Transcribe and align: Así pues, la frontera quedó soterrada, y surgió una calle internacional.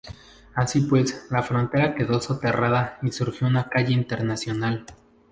Así 0.55 0.79
pues, 0.89 1.27
la 1.29 1.43
frontera 1.43 1.93
quedó 1.93 2.19
soterrada, 2.19 2.97
y 3.03 3.11
surgió 3.11 3.45
una 3.45 3.69
calle 3.69 3.93
internacional. 3.93 4.83